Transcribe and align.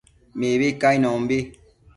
Mibi 0.39 0.69
cainonbi 0.81 1.39